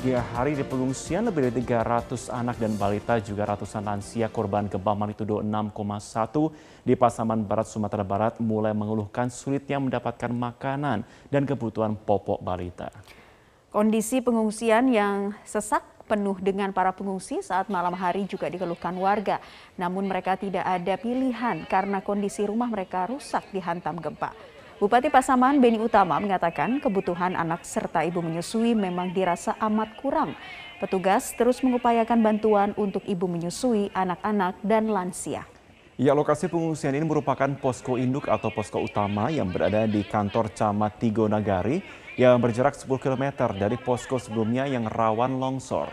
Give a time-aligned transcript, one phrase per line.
[0.00, 4.96] tiga hari di pengungsian, lebih dari 300 anak dan balita juga ratusan lansia korban gempa
[4.96, 12.40] magnitudo 6,1 di Pasaman Barat, Sumatera Barat mulai mengeluhkan sulitnya mendapatkan makanan dan kebutuhan pokok
[12.40, 12.88] balita.
[13.68, 19.36] Kondisi pengungsian yang sesak penuh dengan para pengungsi saat malam hari juga dikeluhkan warga.
[19.76, 24.32] Namun mereka tidak ada pilihan karena kondisi rumah mereka rusak dihantam gempa.
[24.80, 30.32] Bupati Pasaman Beni Utama mengatakan kebutuhan anak serta ibu menyusui memang dirasa amat kurang.
[30.80, 35.44] Petugas terus mengupayakan bantuan untuk ibu menyusui, anak-anak, dan lansia.
[36.00, 40.96] Ya, lokasi pengungsian ini merupakan posko induk atau posko utama yang berada di kantor Camat
[40.96, 41.84] Tigo Nagari
[42.16, 45.92] yang berjarak 10 km dari posko sebelumnya yang rawan longsor.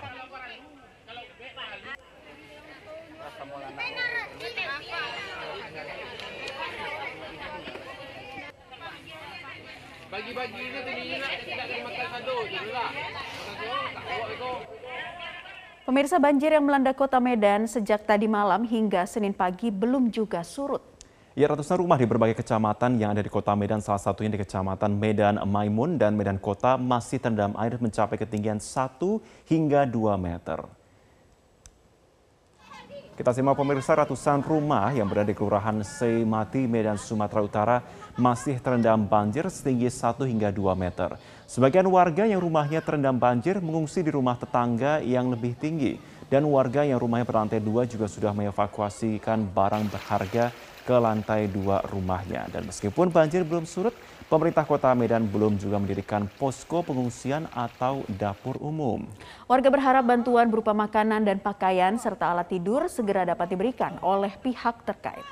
[15.88, 20.84] Pemirsa banjir yang melanda kota Medan sejak tadi malam hingga Senin pagi belum juga surut.
[21.38, 24.98] Ya, ratusan rumah di berbagai kecamatan yang ada di kota Medan, salah satunya di kecamatan
[24.98, 29.00] Medan Maimun dan Medan Kota masih terendam air mencapai ketinggian 1
[29.48, 30.77] hingga 2 meter.
[33.18, 37.78] Kita simak pemirsa ratusan rumah yang berada di Kelurahan Seimati, Medan, Sumatera Utara
[38.14, 41.18] masih terendam banjir setinggi 1 hingga 2 meter.
[41.50, 45.98] Sebagian warga yang rumahnya terendam banjir mengungsi di rumah tetangga yang lebih tinggi.
[46.30, 50.54] Dan warga yang rumahnya berlantai dua juga sudah mengevakuasikan barang berharga
[50.86, 52.46] ke lantai dua rumahnya.
[52.54, 58.60] Dan meskipun banjir belum surut, Pemerintah Kota Medan belum juga mendirikan posko pengungsian atau dapur
[58.60, 59.08] umum.
[59.48, 64.84] Warga berharap bantuan berupa makanan dan pakaian serta alat tidur segera dapat diberikan oleh pihak
[64.84, 65.24] terkait.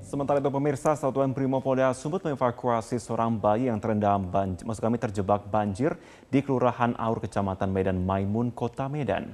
[0.00, 5.46] Sementara itu pemirsa Satuan Brimopolda Sumut mengevakuasi seorang bayi yang terendam banjir, maksud kami terjebak
[5.52, 5.94] banjir
[6.32, 9.28] di Kelurahan Aur Kecamatan Medan Maimun, Kota Medan.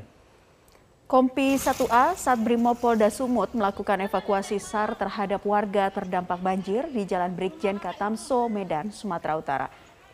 [1.07, 7.79] Kompi 1A saat Brimopolda Sumut melakukan evakuasi SAR terhadap warga terdampak banjir di Jalan Brigjen
[7.79, 9.67] Katamso, Medan, Sumatera Utara.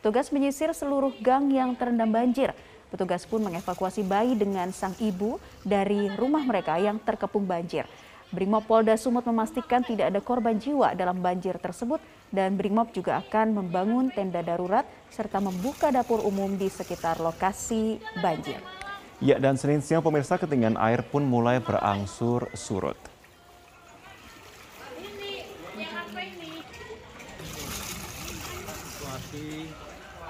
[0.04, 2.52] Tugas menyisir seluruh gang yang terendam banjir.
[2.92, 7.88] Petugas pun mengevakuasi bayi dengan sang ibu dari rumah mereka yang terkepung banjir.
[8.32, 12.00] Brimopolda Sumut memastikan tidak ada korban jiwa dalam banjir tersebut
[12.32, 18.60] dan Brimob juga akan membangun tenda darurat serta membuka dapur umum di sekitar lokasi banjir.
[19.20, 23.11] Ya, dan Senin siang pemirsa ketinggian air pun mulai berangsur surut.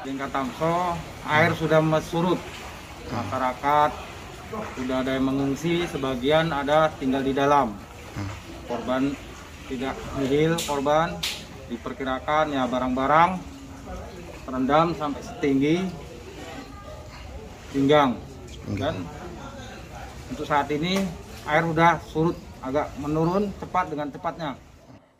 [0.03, 2.39] Tingkat Tamso air sudah surut.
[3.09, 3.91] Masyarakat
[4.77, 7.75] sudah ada yang mengungsi sebagian ada tinggal di dalam.
[8.67, 9.15] Korban
[9.71, 11.17] tidak nihil korban
[11.71, 13.41] diperkirakan ya barang-barang
[14.45, 15.77] terendam sampai setinggi
[17.71, 18.19] pinggang.
[18.75, 19.07] Dan
[20.31, 21.03] untuk saat ini
[21.47, 24.55] air sudah surut agak menurun cepat dengan cepatnya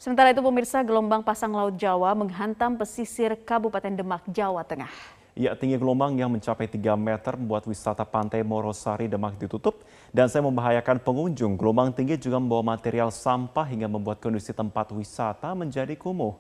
[0.03, 4.91] Sementara itu pemirsa gelombang pasang laut Jawa menghantam pesisir Kabupaten Demak, Jawa Tengah.
[5.39, 10.43] Ya, tinggi gelombang yang mencapai 3 meter membuat wisata pantai Morosari Demak ditutup dan saya
[10.43, 11.55] membahayakan pengunjung.
[11.55, 16.35] Gelombang tinggi juga membawa material sampah hingga membuat kondisi tempat wisata menjadi kumuh.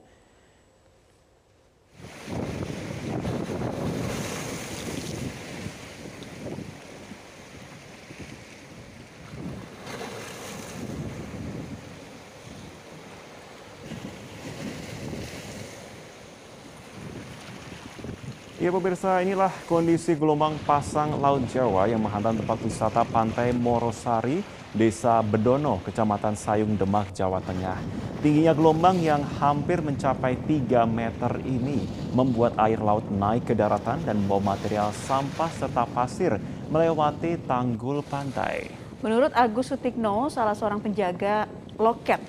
[18.62, 24.38] Ya pemirsa, inilah kondisi gelombang pasang Laut Jawa yang menghantam tempat wisata Pantai Morosari,
[24.70, 27.82] Desa Bedono, Kecamatan Sayung, Demak, Jawa Tengah.
[28.22, 31.82] Tingginya gelombang yang hampir mencapai 3 meter ini
[32.14, 36.38] membuat air laut naik ke daratan dan membawa material sampah serta pasir
[36.70, 38.70] melewati tanggul pantai.
[39.02, 41.50] Menurut Agus Sutikno, salah seorang penjaga
[41.82, 42.22] loket,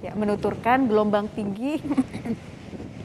[0.00, 1.84] ya, menuturkan gelombang tinggi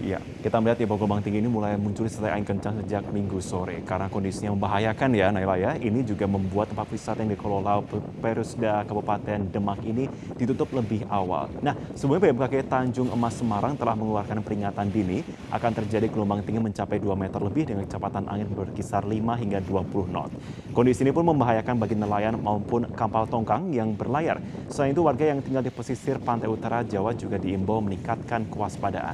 [0.02, 3.86] Ya, kita melihat ya gelombang tinggi ini mulai muncul setelah angin kencang sejak minggu sore.
[3.86, 5.78] Karena kondisinya membahayakan ya Naila ya.
[5.78, 7.86] Ini juga membuat tempat wisata yang dikelola
[8.18, 10.10] Perusda Kabupaten Demak ini
[10.42, 11.54] ditutup lebih awal.
[11.62, 15.22] Nah, sebelumnya BMKG Tanjung Emas Semarang telah mengeluarkan peringatan dini
[15.54, 20.10] akan terjadi gelombang tinggi mencapai 2 meter lebih dengan kecepatan angin berkisar 5 hingga 20
[20.10, 20.34] knot.
[20.74, 24.42] Kondisi ini pun membahayakan bagi nelayan maupun kapal tongkang yang berlayar.
[24.66, 29.14] Selain itu, warga yang tinggal di pesisir pantai utara Jawa juga diimbau meningkatkan kewaspadaan.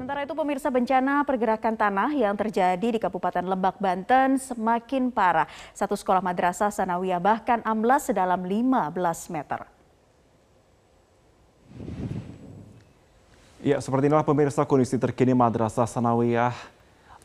[0.00, 5.50] Sementara itu pemirsa bencana pergerakan tanah yang terjadi di Kabupaten Lebak, Banten semakin parah.
[5.74, 8.94] Satu sekolah madrasah Sanawiyah bahkan amblas sedalam 15
[9.34, 9.66] meter.
[13.58, 16.54] Ya, seperti inilah pemirsa kondisi terkini Madrasah Sanawiyah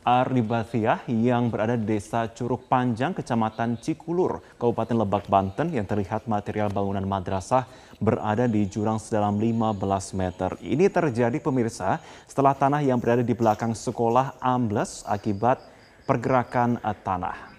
[0.06, 6.70] Arnibathiah yang berada di Desa Curug Panjang, Kecamatan Cikulur, Kabupaten Lebak, Banten yang terlihat material
[6.70, 7.66] bangunan madrasah
[7.98, 9.74] berada di jurang sedalam 15
[10.14, 10.54] meter.
[10.62, 15.58] Ini terjadi pemirsa setelah tanah yang berada di belakang sekolah ambles akibat
[16.06, 17.58] pergerakan eh, tanah.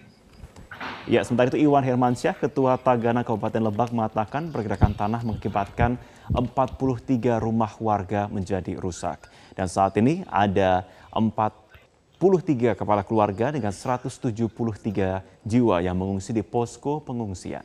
[1.03, 5.99] Ya, sementara itu Iwan Hermansyah, Ketua Tagana Kabupaten Lebak mengatakan pergerakan tanah mengakibatkan
[6.31, 9.27] 43 rumah warga menjadi rusak.
[9.51, 10.87] Dan saat ini ada
[12.17, 14.33] 43 kepala keluarga dengan 173
[15.45, 17.61] jiwa yang mengungsi di posko pengungsian.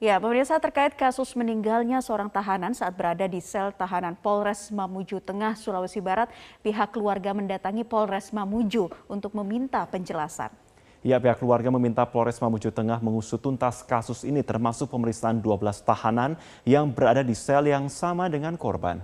[0.00, 5.54] Ya, pemirsa terkait kasus meninggalnya seorang tahanan saat berada di sel tahanan Polres Mamuju Tengah,
[5.54, 6.32] Sulawesi Barat,
[6.64, 10.69] pihak keluarga mendatangi Polres Mamuju untuk meminta penjelasan.
[11.00, 16.36] Ya, pihak keluarga meminta Polres Mamuju Tengah mengusut tuntas kasus ini termasuk pemeriksaan 12 tahanan
[16.68, 19.00] yang berada di sel yang sama dengan korban.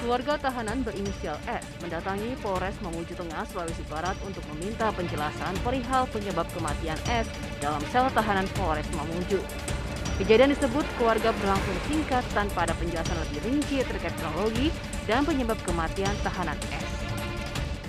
[0.00, 6.48] Keluarga tahanan berinisial S mendatangi Polres Mamuju Tengah, Sulawesi Barat untuk meminta penjelasan perihal penyebab
[6.56, 7.28] kematian S
[7.60, 9.75] dalam sel tahanan Polres Mamuju.
[10.16, 14.72] Kejadian disebut keluarga berlangsung singkat tanpa ada penjelasan lebih rinci terkait kronologi
[15.04, 16.88] dan penyebab kematian tahanan S.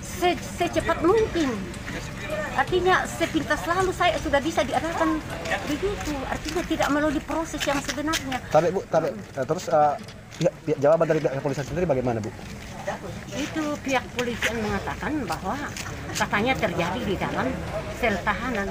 [0.04, 1.56] Se secepat mungkin.
[2.52, 5.24] Artinya sepintas lalu saya sudah bisa diadakan
[5.72, 6.12] begitu.
[6.28, 8.36] Artinya tidak melalui proses yang sebenarnya.
[8.52, 9.94] Tapi Bu, tapi eh, terus eh,
[10.36, 12.28] pihak, pihak jawaban dari pihak kepolisian sendiri bagaimana Bu?
[13.40, 15.56] Itu pihak polisian mengatakan bahwa
[16.12, 17.48] katanya terjadi di dalam
[17.96, 18.68] sel tahanan.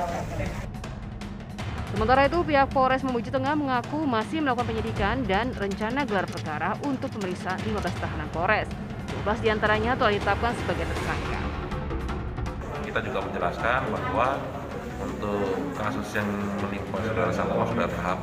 [1.88, 7.08] Sementara itu, pihak Polres Mamuju Tengah mengaku masih melakukan penyidikan dan rencana gelar perkara untuk
[7.16, 8.68] pemeriksaan 15 tahanan Polres.
[9.24, 11.40] 12 di antaranya telah ditetapkan sebagai tersangka.
[12.88, 14.28] kita juga menjelaskan bahwa
[15.04, 16.26] untuk kasus yang
[16.58, 18.20] menimpa saudara Samuel sudah tahap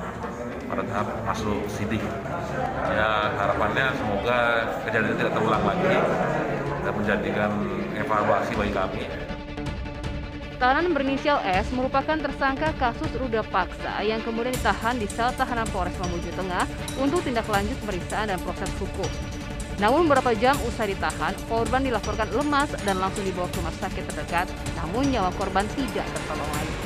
[0.67, 2.03] pada tahap masuk sidik.
[2.91, 4.39] Ya harapannya semoga
[4.89, 5.95] kejadian tidak terulang lagi
[6.83, 7.51] dan menjadikan
[7.95, 9.24] evaluasi bagi kami.
[10.65, 15.93] Tahanan berinisial S merupakan tersangka kasus ruda paksa yang kemudian ditahan di sel tahanan Polres
[16.01, 16.65] Mamuju Tengah
[17.05, 19.05] untuk tindak lanjut pemeriksaan dan proses hukum.
[19.77, 24.49] Namun beberapa jam usai ditahan, korban dilaporkan lemas dan langsung dibawa ke rumah sakit terdekat,
[24.81, 26.77] namun nyawa korban tidak tertolong lagi.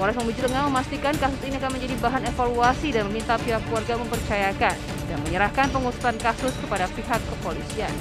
[0.00, 4.76] Polres Mamuju Tengah memastikan kasus ini akan menjadi bahan evaluasi dan meminta pihak keluarga mempercayakan
[5.12, 7.92] dan menyerahkan pengusutan kasus kepada pihak kepolisian.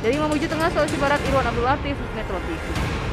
[0.00, 3.05] Dari Mamuju Tengah, Sulawesi Barat, Irwan Abdul Latif, Metro TV.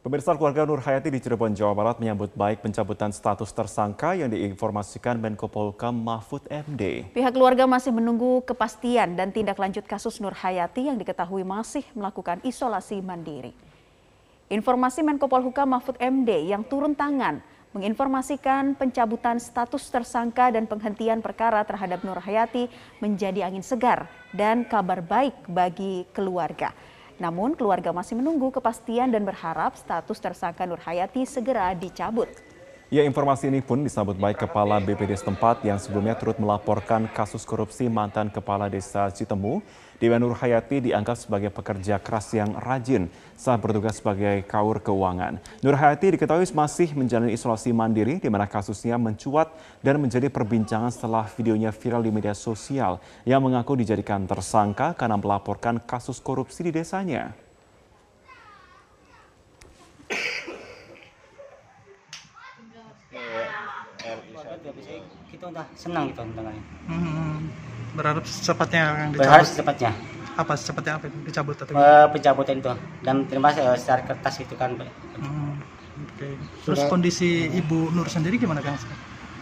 [0.00, 5.20] Pemirsa keluarga Nur Hayati di Cirebon, Jawa Barat menyambut baik pencabutan status tersangka yang diinformasikan
[5.20, 7.12] Menko Polhukam Mahfud MD.
[7.12, 12.40] Pihak keluarga masih menunggu kepastian dan tindak lanjut kasus Nur Hayati yang diketahui masih melakukan
[12.48, 13.52] isolasi mandiri.
[14.48, 17.44] Informasi Menko Polhukam Mahfud MD yang turun tangan
[17.76, 22.72] menginformasikan pencabutan status tersangka dan penghentian perkara terhadap Nur Hayati
[23.04, 26.72] menjadi angin segar dan kabar baik bagi keluarga.
[27.20, 32.32] Namun keluarga masih menunggu kepastian dan berharap status tersangka Nur Hayati segera dicabut.
[32.90, 37.86] Ya, informasi ini pun disambut baik Kepala BPD setempat yang sebelumnya turut melaporkan kasus korupsi
[37.86, 39.62] mantan Kepala Desa Citemu.
[40.02, 43.06] Dewa Nur Hayati dianggap sebagai pekerja keras yang rajin
[43.38, 45.38] saat bertugas sebagai kaur keuangan.
[45.62, 49.54] Nur Hayati diketahui masih menjalani isolasi mandiri di mana kasusnya mencuat
[49.86, 55.78] dan menjadi perbincangan setelah videonya viral di media sosial yang mengaku dijadikan tersangka karena melaporkan
[55.78, 57.49] kasus korupsi di desanya.
[65.76, 66.62] Senang gitu dengannya.
[66.88, 67.36] Hmm,
[67.96, 69.48] berharap secepatnya yang Berharap dicabut.
[69.50, 69.90] secepatnya
[70.40, 71.18] Apa secepatnya apa itu?
[71.28, 72.72] dicabut atau eh, pencabutan itu
[73.06, 74.70] dan terima eh, secara kertas itu kan.
[75.20, 75.52] Hmm,
[76.16, 76.28] Oke.
[76.64, 78.78] Terus kondisi Ibu Nur sendiri gimana Kang?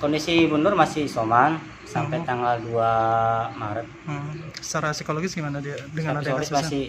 [0.01, 2.27] Kondisi Ibu Nur masih soman sampai Hmm.
[2.29, 2.91] tanggal 2
[3.59, 3.87] Maret.
[4.07, 4.31] Hmm,
[4.63, 6.59] secara psikologis gimana dia dengan ada kasusnya?
[6.63, 6.83] masih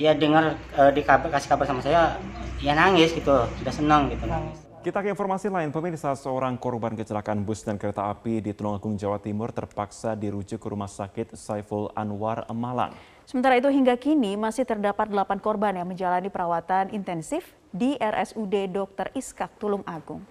[0.00, 0.44] ya dengar
[0.78, 2.16] eh, di kabar kasih kabar sama saya
[2.60, 4.69] ya nangis gitu, sudah senang gitu nangis.
[4.80, 9.20] Kita ke informasi lain, pemirsa seorang korban kecelakaan bus dan kereta api di Tulungagung, Jawa
[9.20, 12.96] Timur terpaksa dirujuk ke Rumah Sakit Saiful Anwar, Malang.
[13.28, 19.12] Sementara itu hingga kini masih terdapat 8 korban yang menjalani perawatan intensif di RSUD Dr.
[19.12, 20.24] Iskak Tulung Agung.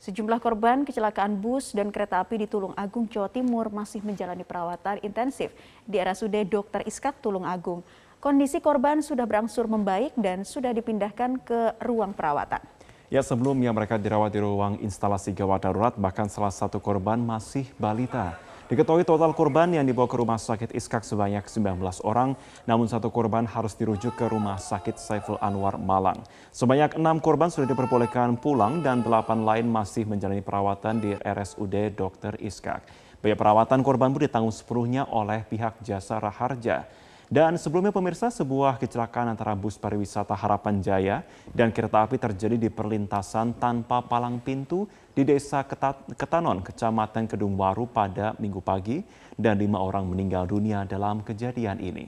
[0.00, 5.04] Sejumlah korban kecelakaan bus dan kereta api di Tulung Agung, Jawa Timur masih menjalani perawatan
[5.04, 5.52] intensif
[5.84, 6.88] di RSUD Dr.
[6.88, 7.84] Iskak Tulung Agung.
[8.16, 12.64] Kondisi korban sudah berangsur membaik dan sudah dipindahkan ke ruang perawatan.
[13.12, 18.40] Ya sebelumnya mereka dirawat di ruang instalasi gawat darurat, bahkan salah satu korban masih balita.
[18.64, 22.32] Diketahui total korban yang dibawa ke rumah sakit Iskak sebanyak 19 orang,
[22.64, 26.24] namun satu korban harus dirujuk ke rumah sakit Saiful Anwar Malang.
[26.48, 32.40] Sebanyak enam korban sudah diperbolehkan pulang dan delapan lain masih menjalani perawatan di RSUD Dr.
[32.40, 32.88] Iskak.
[33.20, 36.88] Biaya perawatan korban pun ditanggung sepenuhnya oleh pihak jasa Raharja.
[37.32, 41.24] Dan sebelumnya pemirsa, sebuah kecelakaan antara bus pariwisata Harapan Jaya
[41.56, 44.84] dan kereta api terjadi di perlintasan tanpa palang pintu
[45.16, 45.64] di Desa
[46.12, 49.00] Ketanon, Kecamatan Kedungwaru pada minggu pagi
[49.40, 52.06] dan lima orang meninggal dunia dalam kejadian ini.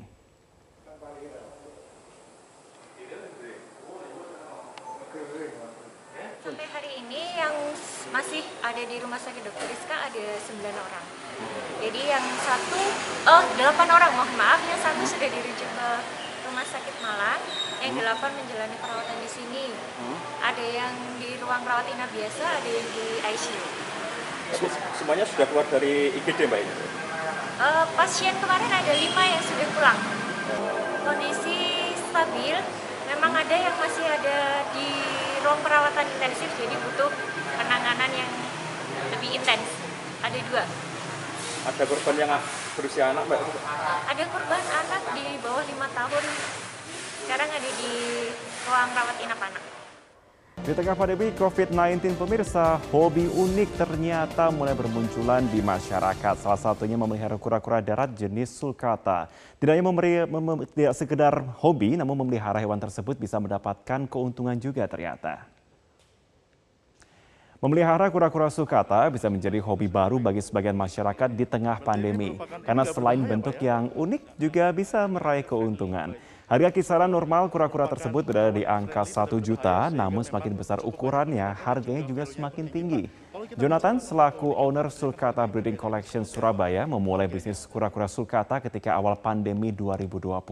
[6.46, 7.54] Sampai hari ini yang
[8.14, 9.66] masih ada di rumah sakit Dr.
[9.66, 11.15] Rizka ada 9 orang.
[11.86, 12.82] Jadi yang satu,
[13.30, 15.88] oh 8 orang, mohon maaf, yang satu sudah dirujuk ke
[16.42, 17.38] rumah sakit Malang,
[17.78, 19.70] yang delapan menjalani perawatan di sini.
[20.42, 20.90] Ada yang
[21.22, 23.62] di ruang rawat inap biasa, ada yang di ICU.
[24.98, 26.74] Semuanya sudah keluar dari IGD Mbak ini?
[27.62, 30.00] Eh, pasien kemarin ada lima yang sudah pulang.
[31.06, 32.56] Kondisi stabil,
[33.14, 34.90] memang ada yang masih ada di
[35.38, 37.14] ruang perawatan intensif, jadi butuh
[37.54, 38.30] penanganan yang
[39.14, 39.70] lebih intens.
[40.26, 40.66] Ada dua.
[41.66, 42.30] Ada korban yang
[42.78, 43.40] berusia anak Mbak?
[44.06, 46.24] Ada korban anak di bawah lima tahun.
[47.26, 47.92] Sekarang ada di
[48.70, 49.62] ruang rawat inap anak.
[50.62, 56.34] Di tengah pandemi COVID-19, pemirsa, hobi unik ternyata mulai bermunculan di masyarakat.
[56.38, 59.26] Salah satunya memelihara kura-kura darat jenis sulcata.
[59.58, 64.54] Tidak hanya memberi, mem, mem- tidak sekedar hobi, namun memelihara hewan tersebut bisa mendapatkan keuntungan
[64.54, 65.55] juga ternyata.
[67.56, 72.36] Memelihara kura-kura sulcata bisa menjadi hobi baru bagi sebagian masyarakat di tengah pandemi.
[72.60, 76.12] Karena selain bentuk yang unik, juga bisa meraih keuntungan.
[76.44, 82.04] Harga kisaran normal kura-kura tersebut berada di angka 1 juta, namun semakin besar ukurannya, harganya
[82.04, 83.02] juga semakin tinggi.
[83.56, 90.44] Jonathan selaku owner Sulcata Breeding Collection Surabaya memulai bisnis kura-kura sulcata ketika awal pandemi 2020.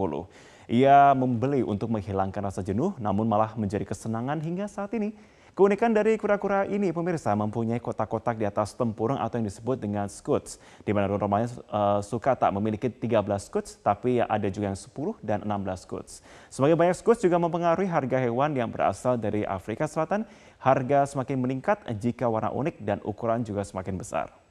[0.73, 5.12] Ia membeli untuk menghilangkan rasa jenuh, namun malah menjadi kesenangan hingga saat ini.
[5.54, 10.58] Keunikan dari kura-kura ini pemirsa mempunyai kotak-kotak di atas tempurung atau yang disebut dengan skuts.
[10.82, 15.87] Di mana normalnya uh, sulcata memiliki 13 skuts, tapi ada juga yang 10 dan 16
[15.87, 16.26] skuts.
[16.50, 20.26] Semakin banyak skuts juga mempengaruhi harga hewan yang berasal dari Afrika Selatan.
[20.58, 24.44] Harga semakin meningkat jika warna unik dan ukuran juga semakin besar.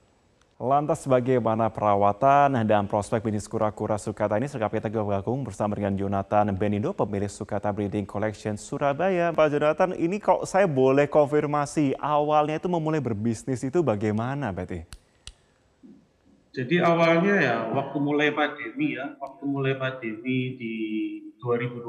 [0.61, 6.53] Lantas bagaimana perawatan dan prospek bisnis kura-kura sulcata ini selengkapnya kita bergabung bersama dengan Jonathan
[6.53, 9.33] Benindo, pemilik Sulcata Breeding Collection Surabaya.
[9.33, 14.85] Pak Jonathan, ini kalau saya boleh konfirmasi, awalnya itu memulai berbisnis itu bagaimana berarti?
[16.53, 20.75] Jadi awalnya ya waktu mulai pandemi ya, waktu mulai pandemi di
[21.41, 21.81] 2020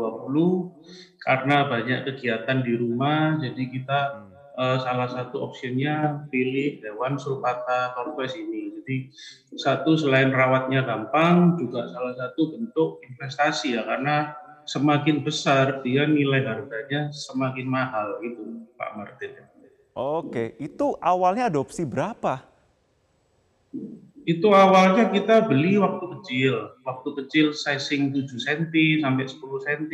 [1.21, 4.24] karena banyak kegiatan di rumah, jadi kita
[4.55, 8.75] eh, salah satu opsinya pilih hewan sulcata tortoise ini.
[8.81, 8.97] Jadi
[9.59, 14.35] satu selain rawatnya gampang, juga salah satu bentuk investasi ya karena
[14.65, 19.31] semakin besar dia nilai harganya semakin mahal gitu Pak Martin.
[19.95, 22.43] Oke, itu awalnya adopsi berapa?
[24.25, 29.85] Itu awalnya kita beli waktu kecil, waktu kecil sizing 7 cm sampai 10 cm.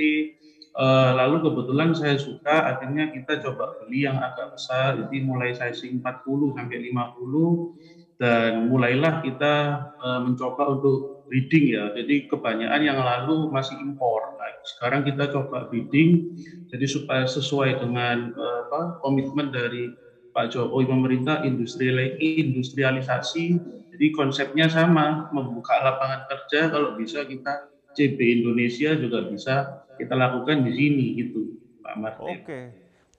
[0.71, 5.99] Uh, lalu kebetulan saya suka, akhirnya kita coba beli yang agak besar, jadi mulai sizing
[5.99, 9.55] 40 sampai 50 dan mulailah kita
[9.99, 11.91] uh, mencoba untuk breeding ya.
[11.97, 14.39] Jadi kebanyakan yang lalu masih impor.
[14.39, 16.39] Nah, sekarang kita coba breeding,
[16.71, 19.91] jadi supaya sesuai dengan uh, apa, komitmen dari
[20.31, 23.45] Pak Jokowi pemerintah industrialisasi.
[23.91, 30.65] Jadi konsepnya sama, membuka lapangan kerja kalau bisa kita CB Indonesia juga bisa kita lakukan
[30.65, 32.37] di sini gitu, Pak Martin.
[32.41, 32.61] Oke.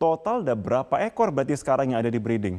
[0.01, 2.58] Total ada berapa ekor berarti sekarang yang ada di breeding?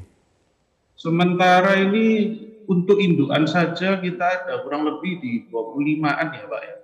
[0.95, 2.39] Sementara ini
[2.71, 6.77] untuk indukan saja kita ada kurang lebih di 25-an ya Pak ya.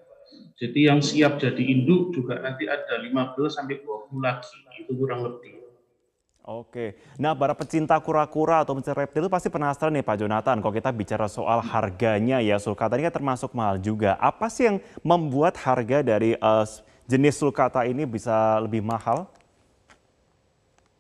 [0.58, 3.14] Jadi yang siap jadi induk juga nanti ada 15
[3.46, 5.57] sampai 20 lagi, itu kurang lebih.
[6.48, 10.88] Oke, nah para pecinta kura-kura atau pecinta reptil pasti penasaran nih Pak Jonathan, kalau kita
[10.96, 14.16] bicara soal harganya ya sulcata ini kan termasuk mahal juga.
[14.16, 16.64] Apa sih yang membuat harga dari uh,
[17.04, 19.28] jenis sulcata ini bisa lebih mahal?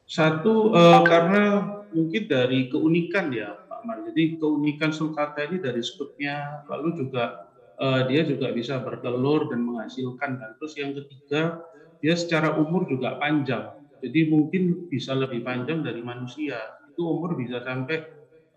[0.04, 1.64] Satu uh, karena
[1.96, 4.04] mungkin dari keunikan ya Pak Mar.
[4.04, 7.48] Jadi keunikan sulcata ini dari skutnya, lalu juga
[7.80, 10.44] uh, dia juga bisa bertelur dan menghasilkan.
[10.44, 11.64] Dan terus yang ketiga
[12.04, 16.58] dia secara umur juga panjang jadi mungkin bisa lebih panjang dari manusia.
[16.90, 18.02] Itu umur bisa sampai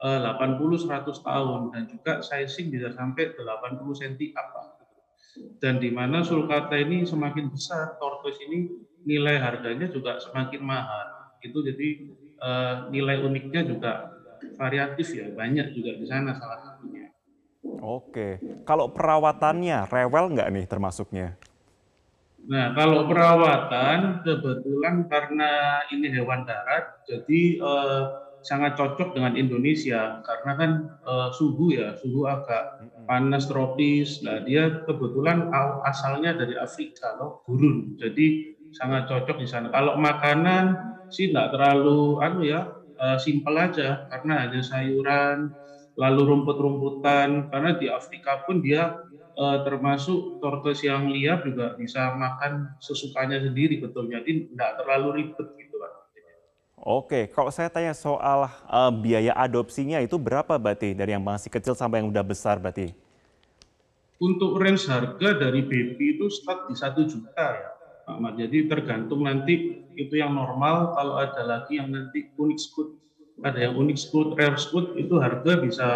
[0.01, 0.87] uh, 80-100
[1.21, 4.81] tahun dan juga sizing bisa sampai 80 cm apa.
[5.61, 8.67] Dan di mana sulcata ini semakin besar, tortoise ini
[9.07, 11.37] nilai harganya juga semakin mahal.
[11.39, 11.89] Itu jadi
[12.41, 14.11] uh, nilai uniknya juga
[14.57, 17.07] variatif ya, banyak juga di sana salah satunya.
[17.81, 21.37] Oke, kalau perawatannya rewel nggak nih termasuknya?
[22.49, 28.03] Nah, kalau perawatan kebetulan karena ini hewan darat, jadi eh,
[28.41, 30.71] sangat cocok dengan Indonesia karena kan
[31.05, 34.25] eh, suhu ya, suhu agak panas tropis.
[34.25, 35.53] Nah, dia kebetulan
[35.85, 37.93] asalnya dari Afrika loh, gurun.
[38.01, 39.69] Jadi sangat cocok di sana.
[39.69, 45.53] Kalau makanan sih nggak terlalu anu ya, eh, simpel aja karena hanya sayuran,
[45.93, 47.53] lalu rumput-rumputan.
[47.53, 48.97] Karena di Afrika pun dia
[49.41, 55.75] termasuk tortoise yang liar juga bisa makan sesukanya sendiri betul jadi tidak terlalu ribet gitu
[55.81, 55.91] kan.
[56.81, 61.77] Oke, kalau saya tanya soal uh, biaya adopsinya itu berapa berarti dari yang masih kecil
[61.77, 62.93] sampai yang udah besar berarti?
[64.21, 67.69] Untuk range harga dari baby itu start di satu juta ya,
[68.05, 68.33] Pak Mat.
[68.37, 70.93] Jadi tergantung nanti itu yang normal.
[70.97, 72.89] Kalau ada lagi yang nanti unik scoot,
[73.45, 75.87] ada yang unik scoot, rare scoot itu harga bisa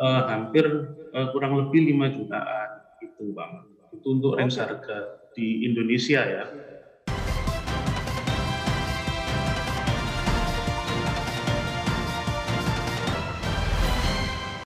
[0.00, 0.64] uh, hampir
[1.12, 2.71] uh, kurang lebih 5 jutaan
[3.02, 3.52] itu bang.
[3.92, 4.98] Itu untuk range harga
[5.36, 6.44] di Indonesia ya